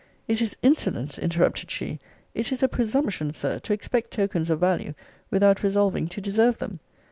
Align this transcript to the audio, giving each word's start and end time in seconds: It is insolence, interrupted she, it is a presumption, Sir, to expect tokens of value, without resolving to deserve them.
It 0.27 0.41
is 0.41 0.57
insolence, 0.63 1.19
interrupted 1.19 1.69
she, 1.69 1.99
it 2.33 2.51
is 2.51 2.63
a 2.63 2.67
presumption, 2.67 3.33
Sir, 3.33 3.59
to 3.59 3.71
expect 3.71 4.09
tokens 4.09 4.49
of 4.49 4.59
value, 4.59 4.95
without 5.29 5.61
resolving 5.61 6.07
to 6.07 6.19
deserve 6.19 6.57
them. 6.57 6.79